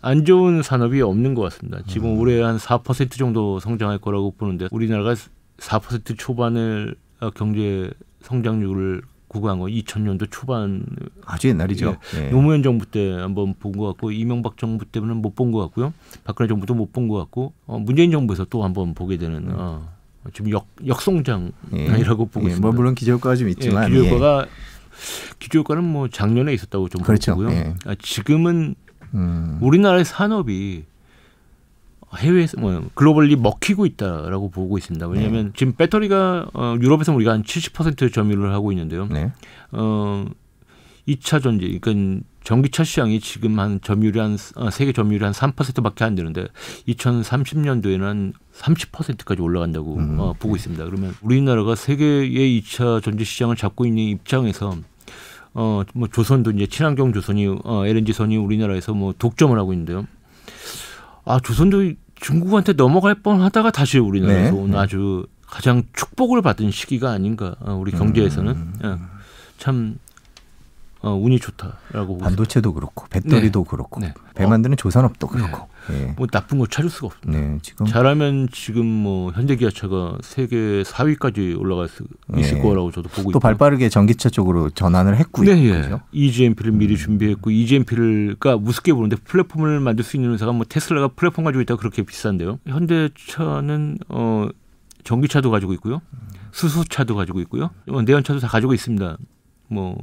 안 0.06 0.24
좋은 0.24 0.62
산업이 0.62 1.02
없는 1.02 1.34
것 1.34 1.42
같습니다. 1.42 1.80
지금 1.88 2.12
음. 2.12 2.20
올해 2.20 2.40
한 2.40 2.58
4% 2.58 3.18
정도 3.18 3.60
성장할 3.60 3.98
거라고 3.98 4.30
보는데 4.38 4.68
우리나라가 4.70 5.16
4% 5.58 6.16
초반을 6.16 6.96
어, 7.22 7.32
경제 7.32 7.90
성장률을 8.22 9.02
구가한 9.28 9.58
거 9.58 9.66
2000년도 9.66 10.28
초반 10.30 10.86
아주 11.26 11.48
옛날이죠. 11.48 11.98
예, 12.18 12.20
네. 12.20 12.30
노무현 12.30 12.62
정부 12.62 12.86
때 12.86 13.14
한번 13.14 13.56
본 13.58 13.72
것 13.72 13.88
같고 13.88 14.12
이명박 14.12 14.58
정부 14.58 14.86
때는 14.86 15.18
못 15.24 15.34
본 15.36 15.52
것 15.52 15.60
같고요. 15.62 15.92
박근혜 16.24 16.48
정부도 16.48 16.76
못 16.76 16.94
본 16.94 17.08
것 17.08 17.18
같고 17.18 17.54
어, 17.66 17.80
문재인 17.80 18.12
정부에서 18.12 18.46
또 18.46 18.64
한번 18.64 18.94
보게 18.94 19.18
되는 19.18 19.38
음. 19.38 19.54
어, 19.56 19.90
지금 20.34 20.52
역 20.52 20.68
역성장이라고 20.86 21.54
예. 21.74 22.04
보고 22.06 22.42
예, 22.44 22.50
있습니다. 22.50 22.60
뭐 22.62 22.72
물론 22.74 22.94
기저효과가 22.94 23.36
좀 23.38 23.50
있지만 23.50 23.92
예, 23.92 23.96
기저효과가 24.04 24.46
기저효과는 25.40 25.84
뭐 25.84 26.08
작년에 26.10 26.54
있었다고 26.54 26.90
좀 26.90 27.02
그렇죠. 27.02 27.32
보고요. 27.34 27.50
예. 27.50 27.74
아, 27.86 27.96
지금은 28.00 28.76
음. 29.16 29.58
우리나라의 29.62 30.06
산업이 30.06 30.86
해외에서 32.18 32.60
뭐 32.60 32.90
글로벌리 32.94 33.36
먹히고 33.36 33.86
있다라고 33.86 34.50
보고 34.50 34.78
있습니다. 34.78 35.08
왜냐하면 35.08 35.46
네. 35.48 35.52
지금 35.56 35.74
배터리가 35.74 36.48
어, 36.54 36.76
유럽에서 36.80 37.14
우리가 37.14 37.32
한 37.32 37.44
70% 37.44 38.14
점유를 38.14 38.54
하고 38.54 38.72
있는데요. 38.72 39.08
네. 39.08 39.32
어, 39.72 40.26
2차 41.08 41.42
전지, 41.42 41.78
그러니까 41.82 42.26
전기차 42.44 42.84
시장이 42.84 43.20
지금 43.20 43.60
한 43.60 43.80
점유율이 43.82 44.20
한 44.20 44.38
어, 44.56 44.70
세계 44.70 44.94
점유율이 44.94 45.24
한 45.24 45.34
3%밖에 45.34 46.04
안 46.04 46.16
되는데 46.16 46.48
2030년도에는 46.88 48.02
한 48.02 48.34
30%까지 48.54 49.42
올라간다고 49.42 49.96
음. 49.96 50.20
어, 50.20 50.34
보고 50.34 50.56
있습니다. 50.56 50.84
그러면 50.86 51.16
우리나라가 51.22 51.76
세계의 51.76 52.62
2차 52.62 53.04
전지 53.04 53.26
시장을 53.26 53.56
잡고 53.56 53.86
있는 53.86 54.04
입장에서 54.04 54.78
어, 55.56 55.84
뭐 55.94 56.08
조선도 56.10 56.52
이제 56.52 56.68
친환경 56.68 57.14
조선이 57.14 57.48
어, 57.48 57.86
LNG선이 57.86 58.36
우리나라에서 58.38 58.94
뭐 58.94 59.14
독점을 59.18 59.58
하고 59.58 59.74
있는데요. 59.74 60.06
아, 61.24 61.40
조선도 61.40 61.94
중국한테 62.16 62.74
넘어갈 62.74 63.16
뻔 63.16 63.42
하다가 63.42 63.72
다시 63.72 63.98
우리나라에서 63.98 64.52
네. 64.52 64.58
온 64.58 64.76
아주 64.76 65.26
가장 65.48 65.84
축복을 65.94 66.42
받은 66.42 66.72
시기가 66.72 67.12
아닌가, 67.12 67.56
어, 67.62 67.74
우리 67.74 67.92
경제에서는. 67.92 68.52
음. 68.52 68.74
예. 68.84 68.96
참 69.58 69.98
어, 71.06 71.14
운이 71.14 71.40
좋다라고 71.40 72.18
반도체도 72.18 72.74
그렇고 72.74 73.06
배터리도 73.12 73.64
그렇고 73.66 74.02
네. 74.02 74.12
배 74.34 74.48
만드는 74.48 74.76
조선업도 74.76 75.28
그렇고 75.28 75.68
예. 75.92 76.16
뭐 76.18 76.26
나쁜 76.26 76.58
거 76.58 76.66
찾을 76.66 76.90
수가 76.90 77.08
없습니다. 77.08 77.40
네 77.40 77.60
지금 77.62 77.86
잘하면 77.86 78.50
지금 78.52 78.88
뭐 78.88 79.32
현대 79.32 79.56
기아차가 79.56 80.18
세계 80.22 80.82
4위까지 80.82 81.60
올라갈 81.60 81.88
수 81.90 82.06
있을 82.36 82.58
예. 82.58 82.62
거라고 82.62 82.92
저도 82.92 83.10
보고 83.10 83.32
또. 83.32 83.40
발빠르게 83.40 83.90
전기차 83.90 84.30
쪽으로 84.30 84.72
전환을 84.72 85.18
했고요. 85.18 85.54
네, 85.54 85.64
예. 85.68 85.92
EGMP를 86.12 86.72
미리 86.72 86.98
준비했고 86.98 87.52
EGMP를 87.52 88.38
가 88.40 88.56
우습게 88.56 88.92
보는데 88.94 89.16
플랫폼을 89.18 89.80
만들 89.82 90.04
수 90.04 90.18
있는 90.18 90.34
회사가 90.34 90.54
뭐 90.54 90.66
테슬라가 90.68 91.10
플랫폼 91.10 91.46
가지고 91.46 91.62
있다 91.62 91.76
가 91.76 91.80
그렇게 91.80 92.02
비싼데요. 92.02 92.58
현대차는 92.66 94.00
어 94.10 94.48
전기차도 95.04 95.52
가지고 95.52 95.74
있고요. 95.74 96.02
수소차도 96.52 97.16
가지고 97.16 97.42
있고요. 97.42 97.70
어, 97.90 98.02
내연차도 98.02 98.40
다 98.40 98.48
가지고 98.48 98.74
있습니다. 98.74 99.18
뭐 99.68 99.98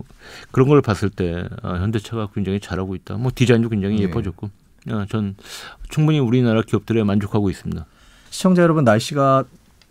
그런 0.51 0.69
걸 0.69 0.83
봤을 0.83 1.11
때 1.11 1.45
아, 1.63 1.75
현대차가 1.75 2.29
굉장히 2.35 2.61
잘하고 2.61 2.95
있다. 2.95 3.15
뭐 3.15 3.31
디자인도 3.35 3.69
굉장히 3.69 3.97
네. 3.97 4.03
예뻐졌고, 4.05 4.51
아, 4.91 5.07
전 5.09 5.37
충분히 5.89 6.19
우리나라 6.19 6.63
기업들에 6.63 7.03
만족하고 7.05 7.51
있습니다. 7.51 7.87
시청자 8.31 8.63
여러분 8.63 8.85
날씨가 8.85 9.45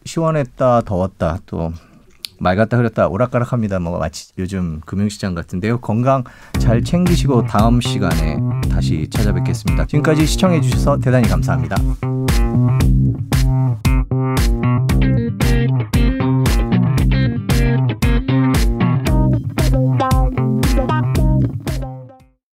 시원했다 0.06 0.82
더웠다 0.82 1.40
또 1.46 1.72
맑았다 2.40 2.76
흐렸다 2.76 3.08
오락가락합니다. 3.08 3.80
뭐 3.80 4.00
마치 4.00 4.34
요즘 4.40 4.82
금융시장 4.86 5.36
같은데요. 5.36 5.80
건강 5.80 6.24
잘 6.60 6.84
챙기시고 6.84 7.46
다음 7.46 7.80
시간에 7.82 8.38
다시 8.70 9.08
찾아뵙겠습니다. 9.12 9.86
지금까지 9.86 10.26
시청해 10.26 10.62
주셔서 10.62 10.98
대단히 10.98 11.28
감사합니다. 11.28 11.76